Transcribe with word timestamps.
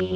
Damas 0.00 0.10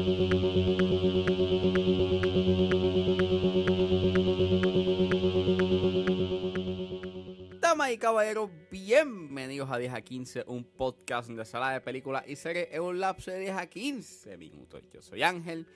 y 7.91 7.99
caballeros, 7.99 8.49
bienvenidos 8.71 9.69
a 9.73 9.79
10 9.79 9.93
a 9.93 10.01
15, 10.01 10.45
un 10.47 10.63
podcast 10.63 11.31
de 11.31 11.45
sala 11.45 11.73
de 11.73 11.81
películas 11.81 12.23
y 12.29 12.37
series 12.37 12.69
en 12.71 12.83
un 12.83 13.01
lapso 13.01 13.33
de 13.33 13.41
10 13.41 13.57
a 13.57 13.67
15 13.67 14.37
minutos. 14.37 14.85
Yo 14.95 15.03
soy 15.03 15.25
Ángel 15.25 15.67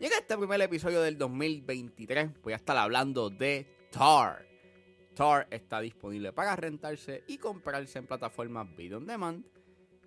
en 0.00 0.10
este 0.10 0.36
primer 0.36 0.60
episodio 0.60 1.00
del 1.00 1.16
2023 1.16 2.42
voy 2.42 2.54
a 2.54 2.56
estar 2.56 2.76
hablando 2.76 3.30
de 3.30 3.86
Tar. 3.92 4.44
Tar 5.14 5.46
está 5.52 5.80
disponible 5.80 6.32
para 6.32 6.56
rentarse 6.56 7.22
y 7.28 7.38
comprarse 7.38 8.00
en 8.00 8.08
plataformas 8.08 8.74
video 8.74 8.98
on 8.98 9.06
demand. 9.06 9.46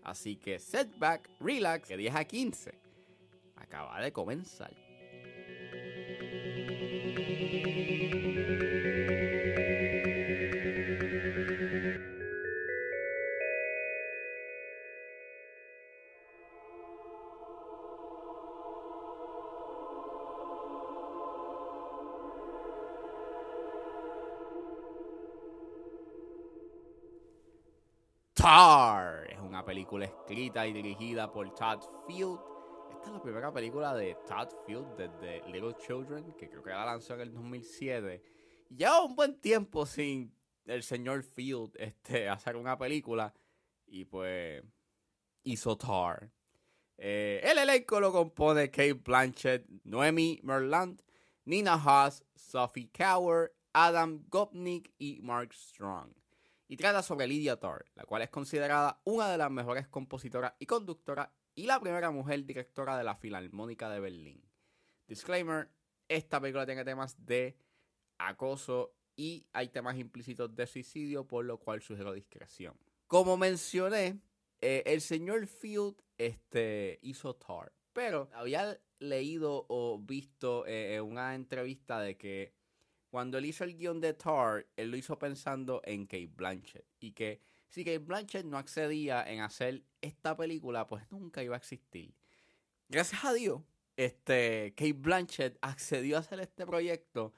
Así 0.04 0.36
que 0.36 0.60
setback, 0.60 1.30
relax, 1.40 1.88
que 1.88 1.96
10 1.96 2.16
a 2.16 2.26
15 2.26 2.85
acaba 3.66 4.00
de 4.00 4.12
comenzar. 4.12 4.72
Tar 28.36 29.32
es 29.32 29.40
una 29.40 29.66
película 29.66 30.06
escrita 30.06 30.68
y 30.68 30.74
dirigida 30.74 31.32
por 31.32 31.50
Todd 31.56 31.82
Field. 32.08 32.55
Es 33.06 33.12
la 33.12 33.22
primera 33.22 33.54
película 33.54 33.94
de 33.94 34.18
Todd 34.28 34.50
Field 34.66 34.98
desde 34.98 35.48
Little 35.52 35.76
Children, 35.78 36.34
que 36.34 36.50
creo 36.50 36.64
que 36.64 36.72
la 36.72 36.86
lanzó 36.86 37.14
en 37.14 37.22
el 37.22 37.34
2007. 37.34 38.24
Ya 38.70 39.00
un 39.00 39.16
buen 39.16 39.40
tiempo 39.40 39.86
sin 39.86 40.36
el 40.66 40.82
señor 40.82 41.22
Field 41.22 41.76
este, 41.78 42.28
hacer 42.30 42.56
una 42.56 42.76
película. 42.78 43.32
Y 43.86 44.06
pues 44.06 44.64
hizo 45.44 45.78
Tar. 45.78 46.32
Eh, 46.98 47.42
el 47.44 47.60
elenco 47.60 48.00
lo 48.00 48.12
compone 48.12 48.72
Kate 48.72 48.94
Blanchett, 48.94 49.68
Noemi 49.84 50.40
Merland, 50.42 51.04
Nina 51.44 51.76
Haas, 51.76 52.26
Sophie 52.34 52.90
Cower, 52.92 53.54
Adam 53.74 54.26
Gopnik 54.30 54.92
y 54.98 55.20
Mark 55.22 55.54
Strong 55.54 56.12
y 56.68 56.78
trata 56.78 57.04
sobre 57.04 57.28
Lydia 57.28 57.60
Tarr, 57.60 57.86
la 57.96 58.06
cual 58.06 58.24
es 58.24 58.30
considerada 58.30 59.00
una 59.04 59.30
de 59.30 59.38
las 59.38 59.52
mejores 59.52 59.88
compositoras 59.88 60.54
y 60.60 60.66
conductoras 60.66 61.30
y 61.56 61.66
la 61.66 61.80
primera 61.80 62.12
mujer 62.12 62.46
directora 62.46 62.98
de 62.98 63.04
la 63.04 63.16
Filarmónica 63.16 63.90
de 63.90 64.00
Berlín. 64.00 64.44
Disclaimer, 65.08 65.70
esta 66.08 66.40
película 66.40 66.66
tiene 66.66 66.84
temas 66.84 67.26
de 67.26 67.58
acoso 68.18 68.94
y 69.16 69.46
hay 69.54 69.70
temas 69.70 69.98
implícitos 69.98 70.54
de 70.56 70.68
suicidio, 70.68 71.26
por 71.26 71.46
lo 71.46 71.58
cual 71.58 71.82
sugiero 71.82 72.14
discreción. 72.14 72.78
Como 73.08 73.38
mencioné, 73.38 74.20
eh, 74.60 74.84
el 74.86 75.02
señor 75.02 75.48
Field 75.48 75.96
este, 76.18 77.00
hizo 77.02 77.36
Tar, 77.36 77.72
pero 77.94 78.30
había 78.34 78.80
leído 79.00 79.66
o 79.70 80.00
visto 80.00 80.66
eh, 80.68 81.00
una 81.00 81.36
entrevista 81.36 82.00
de 82.00 82.18
que 82.18 82.54
cuando 83.10 83.38
él 83.38 83.46
hizo 83.46 83.64
el 83.64 83.78
guion 83.78 84.02
de 84.02 84.14
Tar, 84.14 84.68
él 84.76 84.92
lo 84.92 84.98
hizo 84.98 85.18
pensando 85.18 85.82
en 85.86 86.06
Kate 86.06 86.32
Blanchett. 86.36 86.86
Y 87.00 87.14
que 87.14 87.40
si 87.68 87.84
Kate 87.84 88.00
Blanchett 88.00 88.46
no 88.46 88.58
accedía 88.58 89.24
en 89.30 89.42
hacer 89.42 89.84
esta 90.02 90.36
película, 90.36 90.88
pues 90.88 91.10
nunca 91.12 91.44
iba 91.44 91.56
a 91.56 91.58
existir. 91.58 92.14
Gracias 92.88 93.24
a 93.26 93.34
Dios, 93.34 93.62
este, 93.98 94.74
Kate 94.76 94.94
Blanchett 94.94 95.58
accedió 95.62 96.18
a 96.18 96.20
hacer 96.20 96.40
este 96.40 96.66
proyecto. 96.66 97.34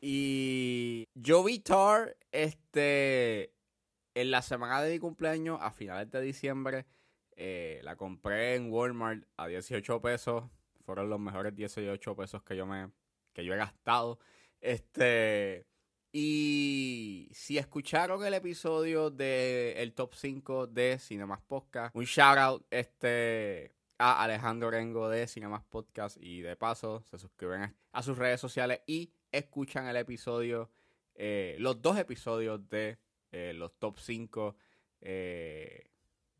Y 0.00 1.06
yo 1.14 1.42
vi 1.42 1.58
Tar 1.60 2.16
este, 2.32 3.52
en 4.14 4.30
la 4.30 4.42
semana 4.42 4.82
de 4.82 4.92
mi 4.92 4.98
cumpleaños, 4.98 5.58
a 5.60 5.70
finales 5.70 6.10
de 6.10 6.20
diciembre. 6.20 6.86
Eh, 7.36 7.80
la 7.84 7.96
compré 7.96 8.56
en 8.56 8.72
Walmart 8.72 9.24
a 9.36 9.46
18 9.46 10.00
pesos. 10.00 10.44
Fueron 10.84 11.08
los 11.10 11.20
mejores 11.20 11.54
18 11.54 12.16
pesos 12.16 12.42
que 12.42 12.56
yo, 12.56 12.66
me, 12.66 12.90
que 13.32 13.44
yo 13.44 13.54
he 13.54 13.56
gastado. 13.56 14.18
Este. 14.60 15.67
Y 16.10 17.28
si 17.32 17.58
escucharon 17.58 18.24
el 18.24 18.32
episodio 18.32 19.10
de 19.10 19.74
el 19.82 19.92
top 19.92 20.14
5 20.14 20.66
de 20.66 20.98
Cinemas 20.98 21.40
Podcast, 21.42 21.94
un 21.94 22.04
shout 22.04 22.38
out 22.38 22.66
este, 22.70 23.74
a 23.98 24.22
Alejandro 24.22 24.70
Rengo 24.70 25.10
de 25.10 25.26
Cinemas 25.26 25.64
Podcast 25.64 26.16
y 26.18 26.40
de 26.40 26.56
paso 26.56 27.02
se 27.10 27.18
suscriben 27.18 27.76
a 27.92 28.02
sus 28.02 28.16
redes 28.16 28.40
sociales 28.40 28.80
y 28.86 29.12
escuchan 29.32 29.86
el 29.86 29.96
episodio, 29.96 30.70
eh, 31.14 31.56
los 31.58 31.82
dos 31.82 31.98
episodios 31.98 32.66
de 32.70 32.98
eh, 33.30 33.52
los 33.54 33.78
top 33.78 33.98
5 33.98 34.56
eh, 35.02 35.90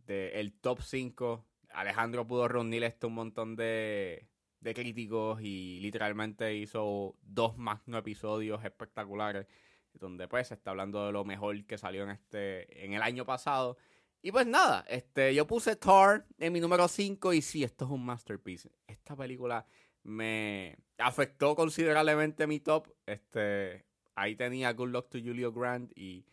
de 0.07 0.41
el 0.41 0.55
top 0.55 0.81
5. 0.81 1.45
Alejandro 1.71 2.27
pudo 2.27 2.49
reunir 2.49 2.97
un 3.03 3.13
montón 3.13 3.55
de, 3.55 4.27
de 4.61 4.75
críticos 4.75 5.41
y 5.41 5.81
literalmente 5.81 6.55
hizo 6.55 7.17
dos 7.23 7.57
magno 7.57 7.99
episodios 7.99 8.65
espectaculares 8.65 9.47
donde 9.93 10.29
pues 10.29 10.49
se 10.49 10.55
está 10.55 10.71
hablando 10.71 11.07
de 11.07 11.13
lo 11.13 11.25
mejor 11.25 11.65
que 11.65 11.79
salió 11.79 12.03
en 12.05 12.11
este 12.11 12.85
en 12.85 12.93
el 12.93 13.03
año 13.03 13.25
pasado 13.25 13.77
y 14.21 14.33
pues 14.33 14.47
nada, 14.47 14.85
este 14.89 15.35
yo 15.35 15.47
puse 15.47 15.77
Thor 15.77 16.27
en 16.39 16.53
mi 16.53 16.61
número 16.61 16.89
5 16.89 17.33
y 17.35 17.43
sí, 17.43 17.63
esto 17.63 17.85
es 17.85 17.91
un 17.91 18.05
masterpiece. 18.05 18.73
Esta 18.87 19.15
película 19.15 19.65
me 20.03 20.77
afectó 20.99 21.55
considerablemente 21.55 22.47
mi 22.47 22.59
top. 22.59 22.89
Este 23.07 23.87
ahí 24.17 24.35
tenía 24.35 24.73
Good 24.73 24.89
Luck 24.89 25.09
to 25.11 25.19
Julio 25.19 25.53
Grant 25.53 25.97
y 25.97 26.27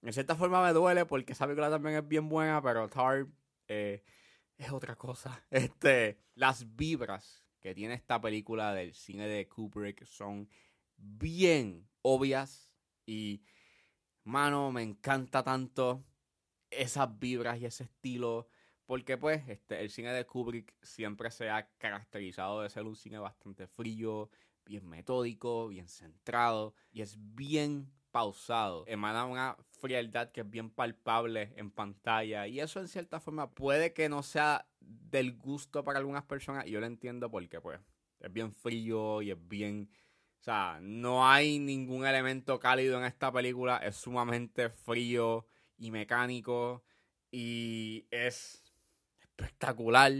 en 0.00 0.12
cierta 0.12 0.36
forma 0.36 0.62
me 0.64 0.72
duele 0.72 1.04
porque 1.04 1.32
esa 1.32 1.44
película 1.44 1.68
también 1.68 1.96
es 1.96 2.08
bien 2.08 2.28
buena, 2.30 2.62
pero 2.62 2.88
Thor 2.88 3.28
eh, 3.68 4.02
es 4.56 4.72
otra 4.72 4.96
cosa. 4.96 5.44
Este, 5.50 6.18
las 6.34 6.74
vibras 6.76 7.44
que 7.68 7.74
tiene 7.74 7.92
esta 7.92 8.18
película 8.18 8.72
del 8.72 8.94
cine 8.94 9.28
de 9.28 9.46
Kubrick 9.46 10.06
son 10.06 10.48
bien 10.96 11.86
obvias 12.00 12.72
y, 13.04 13.42
mano, 14.24 14.72
me 14.72 14.82
encanta 14.82 15.42
tanto 15.42 16.02
esas 16.70 17.18
vibras 17.18 17.60
y 17.60 17.66
ese 17.66 17.84
estilo. 17.84 18.48
Porque 18.86 19.18
pues 19.18 19.46
este, 19.50 19.82
el 19.82 19.90
cine 19.90 20.14
de 20.14 20.24
Kubrick 20.24 20.74
siempre 20.80 21.30
se 21.30 21.50
ha 21.50 21.68
caracterizado 21.76 22.62
de 22.62 22.70
ser 22.70 22.84
un 22.84 22.96
cine 22.96 23.18
bastante 23.18 23.66
frío, 23.66 24.30
bien 24.64 24.88
metódico, 24.88 25.68
bien 25.68 25.88
centrado 25.88 26.74
y 26.90 27.02
es 27.02 27.18
bien 27.18 27.92
pausado. 28.10 28.84
Emana 28.86 29.24
una 29.24 29.56
frialdad 29.80 30.32
que 30.32 30.40
es 30.40 30.50
bien 30.50 30.70
palpable 30.70 31.52
en 31.56 31.70
pantalla 31.70 32.46
y 32.46 32.60
eso 32.60 32.80
en 32.80 32.88
cierta 32.88 33.20
forma 33.20 33.50
puede 33.50 33.92
que 33.92 34.08
no 34.08 34.22
sea 34.22 34.66
del 34.80 35.36
gusto 35.36 35.84
para 35.84 35.98
algunas 35.98 36.24
personas 36.24 36.64
yo 36.66 36.80
lo 36.80 36.86
entiendo 36.86 37.30
porque 37.30 37.60
pues 37.60 37.80
es 38.20 38.32
bien 38.32 38.52
frío 38.52 39.22
y 39.22 39.30
es 39.30 39.48
bien... 39.48 39.90
O 40.40 40.44
sea, 40.44 40.78
no 40.80 41.28
hay 41.28 41.58
ningún 41.58 42.06
elemento 42.06 42.60
cálido 42.60 42.96
en 42.98 43.04
esta 43.04 43.32
película, 43.32 43.78
es 43.78 43.96
sumamente 43.96 44.70
frío 44.70 45.46
y 45.76 45.90
mecánico 45.90 46.84
y 47.30 48.06
es 48.10 48.62
espectacular. 49.20 50.12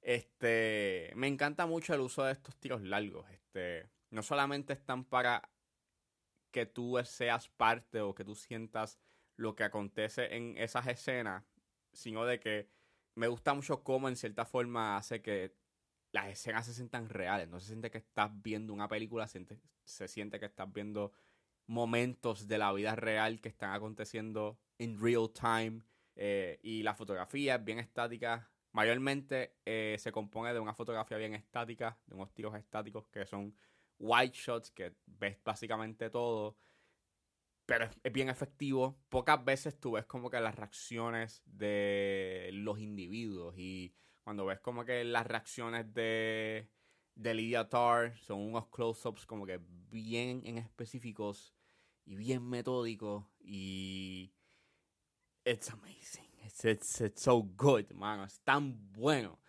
Este, 0.00 1.12
me 1.14 1.28
encanta 1.28 1.66
mucho 1.66 1.94
el 1.94 2.00
uso 2.00 2.24
de 2.24 2.32
estos 2.32 2.56
tiros 2.56 2.82
largos. 2.82 3.26
Este, 3.30 3.88
no 4.10 4.22
solamente 4.22 4.72
están 4.72 5.04
para 5.04 5.48
que 6.52 6.66
tú 6.66 7.00
seas 7.04 7.48
parte 7.48 8.00
o 8.00 8.14
que 8.14 8.24
tú 8.24 8.34
sientas 8.36 9.00
lo 9.36 9.56
que 9.56 9.64
acontece 9.64 10.36
en 10.36 10.56
esas 10.56 10.86
escenas, 10.86 11.44
sino 11.92 12.24
de 12.24 12.38
que 12.38 12.68
me 13.14 13.26
gusta 13.26 13.54
mucho 13.54 13.82
cómo 13.82 14.08
en 14.08 14.16
cierta 14.16 14.44
forma 14.44 14.96
hace 14.96 15.20
que 15.20 15.56
las 16.12 16.28
escenas 16.28 16.66
se 16.66 16.74
sientan 16.74 17.08
reales. 17.08 17.48
No 17.48 17.58
se 17.58 17.68
siente 17.68 17.90
que 17.90 17.98
estás 17.98 18.30
viendo 18.42 18.72
una 18.72 18.88
película, 18.88 19.26
se, 19.26 19.44
se 19.84 20.08
siente 20.08 20.38
que 20.38 20.46
estás 20.46 20.72
viendo 20.72 21.12
momentos 21.66 22.46
de 22.48 22.58
la 22.58 22.72
vida 22.72 22.94
real 22.94 23.40
que 23.40 23.48
están 23.48 23.72
aconteciendo 23.72 24.58
en 24.78 25.00
real 25.00 25.30
time. 25.32 25.82
Eh, 26.14 26.60
y 26.62 26.82
la 26.82 26.94
fotografía 26.94 27.56
es 27.56 27.64
bien 27.64 27.78
estática. 27.78 28.50
Mayormente 28.72 29.56
eh, 29.64 29.96
se 29.98 30.12
compone 30.12 30.52
de 30.52 30.60
una 30.60 30.74
fotografía 30.74 31.16
bien 31.16 31.34
estática, 31.34 31.98
de 32.06 32.14
unos 32.14 32.32
tiros 32.32 32.54
estáticos 32.54 33.06
que 33.08 33.26
son 33.26 33.54
white 34.02 34.36
shots, 34.36 34.70
que 34.70 34.94
ves 35.06 35.38
básicamente 35.42 36.10
todo 36.10 36.58
pero 37.66 37.88
es, 38.02 38.12
bien 38.12 38.28
efectivo. 38.28 38.98
Pocas 39.08 39.42
veces 39.44 39.78
tú 39.78 39.92
ves 39.92 40.04
como 40.06 40.30
que 40.30 40.40
las 40.40 40.54
reacciones 40.54 41.42
de 41.46 42.50
los 42.52 42.78
individuos 42.78 43.54
y 43.56 43.94
cuando 44.22 44.44
ves 44.44 44.60
como 44.60 44.84
que 44.84 45.04
las 45.04 45.26
reacciones 45.26 45.92
de, 45.94 46.68
de 47.14 47.34
Lydia 47.34 47.68
Tarr 47.68 48.16
son 48.18 48.40
unos 48.40 48.68
close-ups 48.68 49.26
como 49.26 49.46
que 49.46 49.60
bien 49.90 50.42
en 50.44 50.58
específicos 50.58 51.54
y 52.04 52.16
bien 52.16 52.48
metódicos 52.48 53.24
y 53.40 54.32
it's 55.44 55.70
amazing. 55.70 56.28
It's, 56.44 56.64
it's, 56.64 57.00
it's 57.00 57.22
so 57.22 57.42
good, 57.56 57.90
mano. 57.92 58.24
Es 58.24 58.40
tan 58.40 58.92
bueno. 58.92 59.40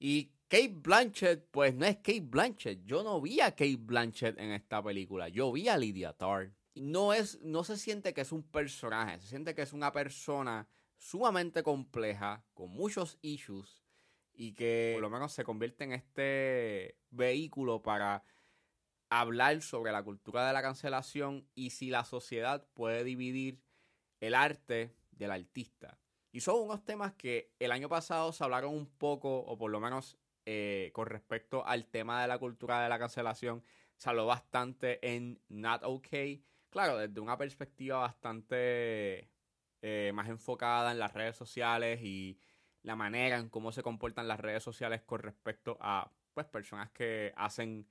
Y 0.00 0.32
Kate 0.54 0.68
Blanchett, 0.68 1.48
pues 1.50 1.74
no 1.74 1.84
es 1.84 1.96
Kate 1.96 2.20
Blanchett. 2.20 2.84
Yo 2.84 3.02
no 3.02 3.20
vi 3.20 3.40
a 3.40 3.50
Kate 3.50 3.76
Blanchett 3.76 4.38
en 4.38 4.52
esta 4.52 4.80
película. 4.80 5.28
Yo 5.28 5.50
vi 5.50 5.66
a 5.66 5.76
Lydia 5.76 6.12
Tarr. 6.12 6.52
No, 6.76 7.12
es, 7.12 7.40
no 7.42 7.64
se 7.64 7.76
siente 7.76 8.14
que 8.14 8.20
es 8.20 8.30
un 8.30 8.44
personaje, 8.44 9.18
se 9.18 9.26
siente 9.26 9.56
que 9.56 9.62
es 9.62 9.72
una 9.72 9.90
persona 9.90 10.68
sumamente 10.96 11.64
compleja, 11.64 12.44
con 12.54 12.70
muchos 12.70 13.18
issues, 13.20 13.82
y 14.32 14.52
que 14.52 14.92
por 14.94 15.02
lo 15.02 15.10
menos 15.10 15.32
se 15.32 15.42
convierte 15.42 15.82
en 15.82 15.92
este 15.92 17.00
vehículo 17.10 17.82
para 17.82 18.22
hablar 19.10 19.60
sobre 19.60 19.90
la 19.90 20.04
cultura 20.04 20.46
de 20.46 20.52
la 20.52 20.62
cancelación 20.62 21.48
y 21.56 21.70
si 21.70 21.90
la 21.90 22.04
sociedad 22.04 22.64
puede 22.74 23.02
dividir 23.02 23.60
el 24.20 24.36
arte 24.36 24.94
del 25.10 25.32
artista. 25.32 25.98
Y 26.30 26.42
son 26.42 26.62
unos 26.62 26.84
temas 26.84 27.12
que 27.14 27.52
el 27.58 27.72
año 27.72 27.88
pasado 27.88 28.32
se 28.32 28.44
hablaron 28.44 28.72
un 28.72 28.86
poco, 28.86 29.38
o 29.38 29.58
por 29.58 29.72
lo 29.72 29.80
menos 29.80 30.16
eh, 30.46 30.90
con 30.92 31.06
respecto 31.06 31.66
al 31.66 31.86
tema 31.86 32.22
de 32.22 32.28
la 32.28 32.38
cultura 32.38 32.82
de 32.82 32.88
la 32.88 32.98
cancelación, 32.98 33.62
se 33.96 34.10
habló 34.10 34.26
bastante 34.26 34.98
en 35.14 35.40
Not 35.48 35.82
OK. 35.84 36.08
Claro, 36.70 36.98
desde 36.98 37.20
una 37.20 37.38
perspectiva 37.38 37.98
bastante 37.98 39.30
eh, 39.82 40.12
más 40.14 40.28
enfocada 40.28 40.92
en 40.92 40.98
las 40.98 41.12
redes 41.12 41.36
sociales 41.36 42.00
y 42.02 42.38
la 42.82 42.96
manera 42.96 43.38
en 43.38 43.48
cómo 43.48 43.72
se 43.72 43.82
comportan 43.82 44.28
las 44.28 44.40
redes 44.40 44.62
sociales 44.62 45.02
con 45.02 45.20
respecto 45.20 45.78
a 45.80 46.10
pues 46.34 46.46
personas 46.46 46.90
que 46.90 47.32
hacen 47.36 47.86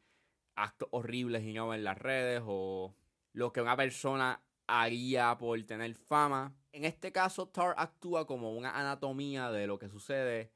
actos 0.55 0.89
horribles 0.91 1.43
y 1.43 1.53
no 1.53 1.73
en 1.73 1.83
las 1.83 1.97
redes 1.97 2.41
o 2.45 2.95
lo 3.31 3.51
que 3.51 3.61
una 3.61 3.75
persona 3.75 4.43
haría 4.67 5.37
por 5.37 5.61
tener 5.63 5.95
fama. 5.95 6.55
En 6.71 6.85
este 6.85 7.11
caso, 7.11 7.47
Tar 7.47 7.73
actúa 7.77 8.27
como 8.27 8.53
una 8.53 8.77
anatomía 8.77 9.51
de 9.51 9.67
lo 9.67 9.79
que 9.79 9.89
sucede 9.89 10.51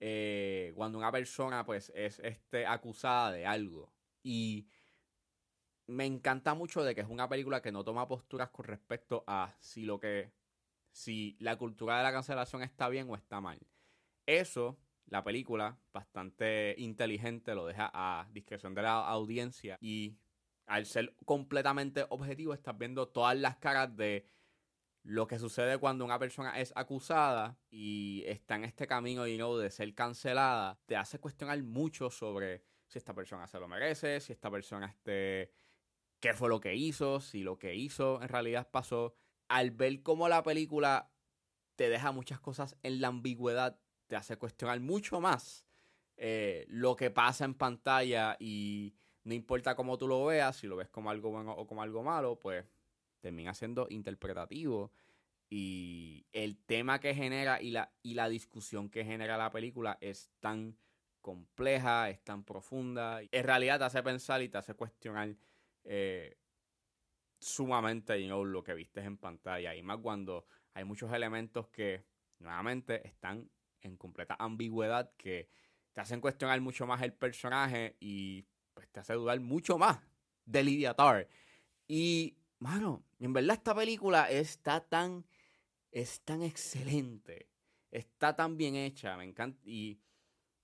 eh, 0.00 0.72
cuando 0.74 0.98
una 0.98 1.12
persona 1.12 1.64
pues 1.64 1.92
es 1.94 2.18
este, 2.20 2.66
acusada 2.66 3.32
de 3.32 3.46
algo. 3.46 3.92
Y 4.22 4.66
me 5.86 6.06
encanta 6.06 6.54
mucho 6.54 6.82
de 6.82 6.94
que 6.94 7.02
es 7.02 7.08
una 7.08 7.28
película 7.28 7.60
que 7.60 7.72
no 7.72 7.84
toma 7.84 8.08
posturas 8.08 8.50
con 8.50 8.64
respecto 8.64 9.24
a 9.26 9.54
si 9.60 9.84
lo 9.84 10.00
que 10.00 10.32
si 10.92 11.36
la 11.38 11.56
cultura 11.56 11.98
de 11.98 12.02
la 12.02 12.12
cancelación 12.12 12.62
está 12.62 12.88
bien 12.88 13.08
o 13.10 13.16
está 13.16 13.40
mal. 13.40 13.60
Eso, 14.26 14.78
la 15.06 15.22
película, 15.22 15.78
bastante 15.92 16.74
inteligente, 16.78 17.54
lo 17.54 17.66
deja 17.66 17.90
a 17.92 18.28
discreción 18.32 18.74
de 18.74 18.82
la 18.82 19.06
audiencia 19.06 19.78
y 19.80 20.18
al 20.66 20.86
ser 20.86 21.14
completamente 21.24 22.06
objetivo 22.10 22.54
estás 22.54 22.78
viendo 22.78 23.08
todas 23.08 23.36
las 23.36 23.56
caras 23.56 23.96
de 23.96 24.24
lo 25.02 25.26
que 25.26 25.38
sucede 25.38 25.78
cuando 25.78 26.04
una 26.04 26.18
persona 26.18 26.58
es 26.60 26.72
acusada 26.76 27.58
y 27.70 28.22
está 28.26 28.56
en 28.56 28.64
este 28.64 28.86
camino 28.86 29.24
de 29.24 29.70
ser 29.70 29.94
cancelada, 29.94 30.78
te 30.86 30.96
hace 30.96 31.18
cuestionar 31.18 31.62
mucho 31.62 32.10
sobre 32.10 32.62
si 32.86 32.98
esta 32.98 33.14
persona 33.14 33.46
se 33.46 33.58
lo 33.58 33.68
merece, 33.68 34.20
si 34.20 34.32
esta 34.32 34.50
persona 34.50 34.86
este 34.86 35.52
qué 36.20 36.34
fue 36.34 36.48
lo 36.48 36.60
que 36.60 36.74
hizo, 36.74 37.20
si 37.20 37.42
lo 37.42 37.58
que 37.58 37.74
hizo 37.74 38.20
en 38.22 38.28
realidad 38.28 38.68
pasó. 38.70 39.14
Al 39.48 39.70
ver 39.70 40.02
cómo 40.02 40.28
la 40.28 40.42
película 40.42 41.10
te 41.76 41.88
deja 41.88 42.12
muchas 42.12 42.40
cosas 42.40 42.76
en 42.82 43.00
la 43.00 43.08
ambigüedad, 43.08 43.80
te 44.06 44.16
hace 44.16 44.36
cuestionar 44.36 44.80
mucho 44.80 45.20
más 45.20 45.66
eh, 46.16 46.66
lo 46.68 46.94
que 46.94 47.10
pasa 47.10 47.46
en 47.46 47.54
pantalla 47.54 48.36
y 48.38 48.94
no 49.24 49.34
importa 49.34 49.74
cómo 49.74 49.96
tú 49.96 50.06
lo 50.06 50.26
veas, 50.26 50.56
si 50.56 50.66
lo 50.66 50.76
ves 50.76 50.90
como 50.90 51.10
algo 51.10 51.30
bueno 51.30 51.52
o 51.52 51.66
como 51.66 51.82
algo 51.82 52.02
malo, 52.02 52.38
pues 52.38 52.66
termina 53.20 53.54
siendo 53.54 53.86
interpretativo. 53.90 54.92
Y 55.48 56.26
el 56.32 56.58
tema 56.58 57.00
que 57.00 57.14
genera 57.14 57.60
y 57.60 57.70
la, 57.70 57.92
y 58.02 58.14
la 58.14 58.28
discusión 58.28 58.88
que 58.88 59.04
genera 59.04 59.36
la 59.36 59.50
película 59.50 59.98
es 60.00 60.30
tan 60.40 60.76
compleja, 61.20 62.08
es 62.08 62.22
tan 62.22 62.44
profunda. 62.44 63.20
En 63.30 63.44
realidad 63.44 63.78
te 63.78 63.84
hace 63.84 64.02
pensar 64.02 64.42
y 64.42 64.48
te 64.48 64.58
hace 64.58 64.74
cuestionar 64.74 65.36
eh, 65.84 66.36
sumamente 67.40 68.18
lo 68.18 68.62
que 68.62 68.74
viste 68.74 69.00
en 69.00 69.16
pantalla. 69.16 69.74
Y 69.74 69.82
más 69.82 69.98
cuando 69.98 70.46
hay 70.74 70.84
muchos 70.84 71.12
elementos 71.12 71.68
que 71.68 72.04
nuevamente 72.38 73.06
están 73.06 73.50
en 73.82 73.96
completa 73.96 74.36
ambigüedad 74.38 75.12
que 75.16 75.48
te 75.92 76.00
hacen 76.00 76.20
cuestionar 76.20 76.60
mucho 76.60 76.86
más 76.86 77.02
el 77.02 77.12
personaje 77.12 77.96
y 77.98 78.46
pues 78.74 78.88
te 78.90 79.00
hace 79.00 79.14
dudar 79.14 79.40
mucho 79.40 79.78
más 79.78 80.00
de 80.44 80.62
Lydia 80.62 80.94
Tar. 80.94 81.28
Y 81.88 82.36
mano, 82.60 83.02
en 83.18 83.32
verdad 83.32 83.56
esta 83.56 83.74
película 83.74 84.30
está 84.30 84.80
tan, 84.80 85.24
es 85.90 86.20
tan 86.20 86.42
excelente, 86.42 87.48
está 87.90 88.36
tan 88.36 88.56
bien 88.56 88.76
hecha, 88.76 89.16
me 89.16 89.24
encanta. 89.24 89.60
Y 89.64 89.98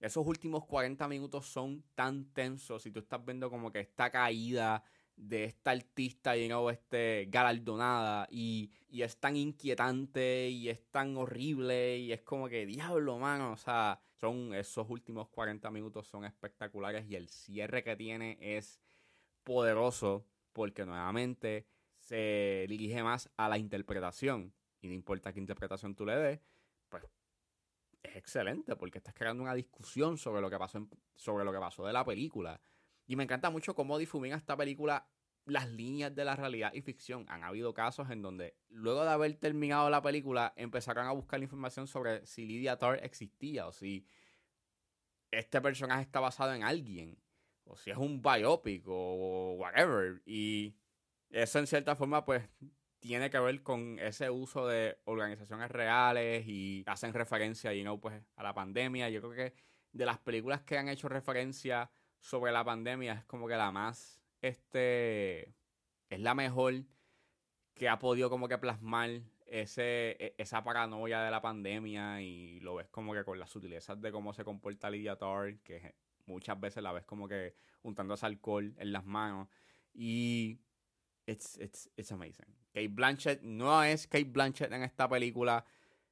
esos 0.01 0.27
últimos 0.27 0.67
40 0.67 1.09
minutos 1.09 1.47
son 1.47 1.83
tan 1.95 2.27
tensos 2.33 2.87
y 2.87 2.91
tú 2.91 3.01
estás 3.01 3.25
viendo 3.25 3.51
como 3.51 3.73
que 3.73 3.81
esta 3.81 4.11
caída 4.11 4.85
de 5.17 5.45
esta 5.45 5.71
artista, 5.71 6.37
you 6.37 6.69
este, 6.69 7.27
galardonada 7.31 8.29
y, 8.31 8.71
y, 8.89 9.01
es 9.01 9.17
tan 9.17 9.35
inquietante 9.35 10.51
y 10.51 10.69
es 10.69 10.85
tan 10.91 11.17
horrible 11.17 11.97
y 11.97 12.13
es 12.13 12.21
como 12.21 12.49
que 12.51 12.67
diablo, 12.67 13.19
mano, 13.19 13.53
o 13.53 13.57
sea, 13.57 13.99
son 14.21 14.53
esos 14.55 14.89
últimos 14.91 15.29
40 15.29 15.71
minutos 15.71 16.07
son 16.07 16.27
espectaculares 16.27 17.07
y 17.09 17.17
el 17.17 17.29
cierre 17.31 17.83
que 17.83 17.97
tiene 17.97 18.37
es 18.41 18.79
poderoso 19.43 20.27
porque 20.53 20.85
nuevamente 20.85 21.67
se 22.07 22.67
dirige 22.69 23.03
más 23.03 23.29
a 23.37 23.49
la 23.49 23.59
interpretación. 23.59 24.55
Y 24.81 24.89
no 24.89 24.95
importa 24.95 25.33
qué 25.33 25.41
interpretación 25.41 25.97
tú 25.97 26.07
le 26.07 26.17
des, 26.17 26.41
pues 26.89 27.03
es 28.03 28.17
excelente 28.17 28.77
porque 28.77 28.99
estás 28.99 29.15
creando 29.15 29.43
una 29.43 29.55
discusión 29.55 30.17
sobre 30.17 30.41
lo 30.41 30.49
que 30.49 30.59
pasó, 30.59 30.87
sobre 31.17 31.45
lo 31.45 31.53
que 31.53 31.59
pasó 31.59 31.85
de 31.85 31.93
la 31.93 32.05
película. 32.05 32.61
Y 33.07 33.17
me 33.17 33.25
encanta 33.25 33.51
mucho 33.51 33.75
cómo 33.75 33.99
difumina 33.99 34.37
esta 34.37 34.57
película 34.57 35.09
las 35.47 35.69
líneas 35.69 36.15
de 36.15 36.25
la 36.25 36.37
realidad 36.37 36.73
y 36.75 36.83
ficción. 36.83 37.25
Han 37.29 37.43
habido 37.43 37.75
casos 37.75 38.11
en 38.11 38.23
donde, 38.23 38.57
luego 38.69 39.03
de 39.03 39.11
haber 39.11 39.35
terminado 39.35 39.91
la 39.91 40.03
película, 40.03 40.53
empezaron 40.57 41.07
a 41.07 41.13
buscar 41.13 41.43
información 41.43 41.89
sobre 41.89 42.25
si 42.25 42.45
Lydia 42.47 42.79
Tarr 42.79 43.01
existía 43.03 43.67
o 43.67 43.73
si 43.73 44.07
este 45.33 45.61
personaje 45.61 46.03
está 46.03 46.21
basado 46.21 46.55
en 46.55 46.63
alguien, 46.63 47.19
o 47.65 47.77
si 47.77 47.91
es 47.91 47.97
un 47.97 48.23
biopic 48.23 48.85
o 48.87 49.55
whatever. 49.59 50.23
Y 50.25 50.77
eso 51.31 51.59
en 51.59 51.67
cierta 51.67 51.97
forma 51.97 52.25
pues 52.25 52.49
tiene 52.99 53.31
que 53.31 53.39
ver 53.39 53.63
con 53.63 53.99
ese 53.99 54.31
uso 54.31 54.67
de 54.67 54.99
organizaciones 55.05 55.71
reales 55.71 56.47
y 56.47 56.83
hacen 56.87 57.13
referencia 57.13 57.73
y 57.75 57.83
no 57.85 58.01
pues 58.01 58.23
a 58.37 58.43
la 58.43 58.55
pandemia. 58.55 59.09
Yo 59.11 59.21
creo 59.21 59.33
que 59.33 59.55
de 59.93 60.07
las 60.07 60.19
películas 60.19 60.63
que 60.63 60.79
han 60.79 60.89
hecho 60.89 61.09
referencia 61.09 61.91
sobre 62.19 62.53
la 62.53 62.65
pandemia 62.65 63.13
es 63.13 63.25
como 63.25 63.47
que 63.47 63.57
la 63.57 63.71
más 63.71 64.21
este 64.43 65.55
es 66.09 66.21
la 66.21 66.35
mejor 66.35 66.75
que 67.75 67.89
ha 67.89 67.99
podido 67.99 68.31
como 68.31 68.49
que 68.49 68.59
plasmar 68.59 69.23
ese, 69.47 70.17
e, 70.19 70.35
esa 70.39 70.65
paranoia 70.65 71.23
de 71.23 71.31
la 71.31 71.41
pandemia 71.41 72.21
y 72.23 72.61
lo 72.61 72.77
ves 72.77 72.89
como 72.89 73.13
que 73.15 73.25
con 73.25 73.39
las 73.39 73.51
sutilezas 73.51 74.01
de 74.01 74.13
cómo 74.13 74.33
se 74.33 74.45
comporta 74.45 74.91
Lydia 74.91 75.17
Tarr, 75.17 75.59
que 75.63 75.95
muchas 76.27 76.59
veces 76.59 76.83
la 76.83 76.93
ves 76.93 77.05
como 77.05 77.29
que 77.29 77.55
untando 77.83 78.15
ese 78.15 78.27
alcohol 78.27 78.75
en 78.79 78.93
las 78.93 79.05
manos 79.05 79.49
y 79.95 80.59
it's, 81.27 81.57
it's, 81.59 81.89
it's 81.97 82.13
amazing. 82.13 82.47
Kate 82.73 82.89
Blanchett 82.89 83.43
no 83.43 83.83
es 83.83 84.07
Kate 84.07 84.31
Blanchett 84.31 84.73
en 84.73 84.83
esta 84.83 85.09
película. 85.09 85.65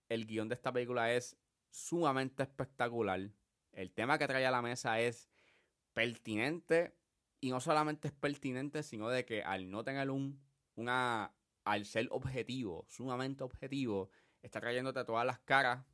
El 0.09 0.26
guion 0.26 0.49
de 0.49 0.54
esta 0.54 0.73
película 0.73 1.12
es 1.12 1.37
sumamente 1.71 2.42
espectacular. 2.42 3.30
El 3.73 3.92
tema 3.92 4.18
que 4.18 4.26
trae 4.26 4.47
a 4.47 4.50
la 4.50 4.62
mesa 4.62 5.00
es 5.00 5.28
pertinente. 5.92 6.94
Y 7.40 7.50
no 7.50 7.61
solamente 7.61 8.09
es 8.09 8.14
pertinente, 8.14 8.83
sino 8.83 9.09
de 9.11 9.25
que 9.25 9.42
al 9.42 9.71
no 9.71 9.85
tener 9.85 10.11
un, 10.11 10.40
una, 10.76 11.35
al 11.64 11.85
ser 11.85 12.09
objetivo, 12.11 12.87
sumamente 12.88 13.44
objetivo, 13.44 14.09
está 14.40 14.61
trayéndote 14.61 15.04
todas 15.04 15.26
las 15.26 15.40
caras 15.40 15.85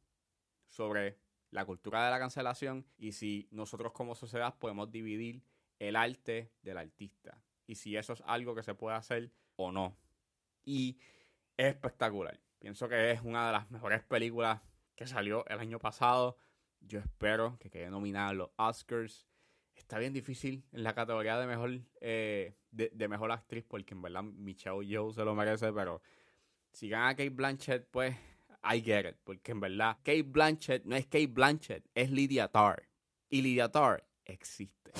sobre 0.68 1.18
la 1.50 1.64
cultura 1.64 2.04
de 2.04 2.10
la 2.12 2.20
cancelación 2.20 2.86
y 2.96 3.10
si 3.10 3.48
nosotros 3.50 3.90
como 3.92 4.14
sociedad 4.14 4.56
podemos 4.60 4.92
dividir 4.92 5.42
el 5.80 5.96
arte 5.96 6.52
del 6.62 6.78
artista 6.78 7.42
y 7.70 7.76
si 7.76 7.96
eso 7.96 8.14
es 8.14 8.22
algo 8.26 8.56
que 8.56 8.64
se 8.64 8.74
puede 8.74 8.96
hacer 8.96 9.30
o 9.54 9.70
no. 9.70 9.96
Y 10.64 10.98
es 11.56 11.68
espectacular. 11.68 12.40
Pienso 12.58 12.88
que 12.88 13.12
es 13.12 13.22
una 13.22 13.46
de 13.46 13.52
las 13.52 13.70
mejores 13.70 14.02
películas 14.02 14.60
que 14.96 15.06
salió 15.06 15.46
el 15.46 15.60
año 15.60 15.78
pasado. 15.78 16.36
Yo 16.80 16.98
espero 16.98 17.58
que 17.60 17.70
quede 17.70 17.88
nominada 17.88 18.30
a 18.30 18.34
los 18.34 18.50
Oscars. 18.56 19.28
Está 19.72 20.00
bien 20.00 20.12
difícil 20.12 20.64
en 20.72 20.82
la 20.82 20.94
categoría 20.94 21.38
de 21.38 21.46
mejor 21.46 21.78
eh, 22.00 22.56
de, 22.72 23.08
mejor 23.08 23.30
actriz 23.30 23.64
porque 23.68 23.94
en 23.94 24.02
verdad 24.02 24.24
Michelle 24.24 24.84
Yeoh 24.84 25.12
se 25.12 25.24
lo 25.24 25.36
merece, 25.36 25.72
pero 25.72 26.02
si 26.72 26.88
gana 26.88 27.14
Kate 27.14 27.30
Blanchett, 27.30 27.88
pues 27.88 28.16
I 28.64 28.82
get 28.82 29.08
it, 29.08 29.16
porque 29.22 29.52
en 29.52 29.60
verdad 29.60 29.96
Kate 29.98 30.24
Blanchett 30.24 30.84
no 30.86 30.96
es 30.96 31.04
Kate 31.04 31.28
Blanchett, 31.28 31.88
es 31.94 32.10
Lydia 32.10 32.48
Tarr. 32.48 32.88
Y 33.28 33.42
Lydia 33.42 33.70
Tarr 33.70 34.04
existe. 34.24 34.90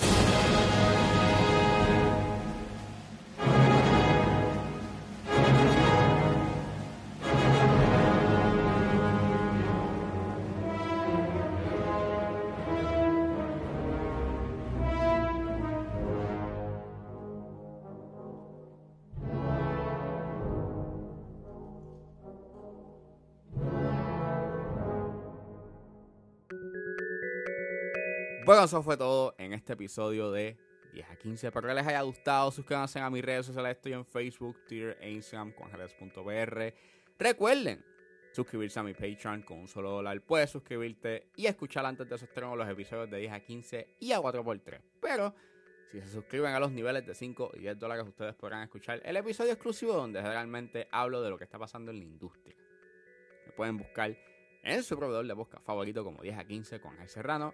Bueno, 28.45 28.63
eso 28.63 28.81
fue 28.81 28.97
todo 28.97 29.35
en 29.37 29.53
este 29.53 29.73
episodio 29.73 30.31
de 30.31 30.57
10 30.93 31.09
a 31.09 31.15
15. 31.15 31.47
Espero 31.47 31.67
que 31.67 31.73
les 31.75 31.85
haya 31.85 32.01
gustado. 32.01 32.49
Suscríbanse 32.51 32.99
a 32.99 33.09
mis 33.09 33.23
redes 33.23 33.45
sociales. 33.45 33.77
Estoy 33.77 33.93
en 33.93 34.03
Facebook, 34.03 34.57
Twitter 34.67 34.97
e 34.99 35.11
Instagram, 35.11 35.53
juanjeres.br. 35.53 36.73
Recuerden 37.19 37.85
suscribirse 38.31 38.79
a 38.79 38.83
mi 38.83 38.93
Patreon 38.93 39.43
con 39.43 39.59
un 39.59 39.67
solo 39.67 39.91
dólar. 39.91 40.19
Puedes 40.21 40.49
suscribirte 40.49 41.29
y 41.35 41.45
escuchar 41.45 41.85
antes 41.85 42.09
de 42.09 42.17
su 42.17 42.25
estreno 42.25 42.55
los 42.55 42.67
episodios 42.67 43.11
de 43.11 43.19
10 43.19 43.31
a 43.31 43.39
15 43.41 43.97
y 43.99 44.11
a 44.11 44.19
4x3. 44.19 44.81
Pero 44.99 45.35
si 45.91 46.01
se 46.01 46.07
suscriben 46.07 46.53
a 46.53 46.59
los 46.59 46.71
niveles 46.71 47.05
de 47.05 47.13
5 47.13 47.51
y 47.55 47.59
10 47.59 47.77
dólares, 47.77 48.07
ustedes 48.07 48.33
podrán 48.33 48.63
escuchar 48.63 49.01
el 49.05 49.17
episodio 49.17 49.51
exclusivo 49.51 49.93
donde 49.93 50.19
realmente 50.19 50.87
hablo 50.91 51.21
de 51.21 51.29
lo 51.29 51.37
que 51.37 51.43
está 51.43 51.59
pasando 51.59 51.91
en 51.91 51.99
la 51.99 52.05
industria. 52.05 52.55
Me 53.45 53.51
pueden 53.51 53.77
buscar 53.77 54.17
en 54.63 54.83
su 54.83 54.97
proveedor 54.97 55.27
de 55.27 55.33
busca 55.33 55.59
favorito 55.59 56.03
como 56.03 56.23
10 56.23 56.39
a 56.39 56.43
15 56.43 56.81
con 56.81 56.99
El 56.99 57.07
Serrano. 57.07 57.53